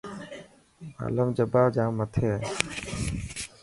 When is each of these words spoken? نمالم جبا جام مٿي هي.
نمالم 0.83 1.27
جبا 1.37 1.61
جام 1.75 1.89
مٿي 1.97 2.25
هي. 2.31 2.37